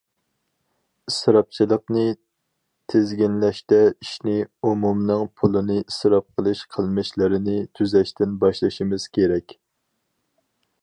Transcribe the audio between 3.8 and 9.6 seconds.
ئىشنى ئومۇمنىڭ پۇلىنى ئىسراپ قىلىش قىلمىشلىرىنى تۈزەشتىن باشلىشىمىز كېرەك.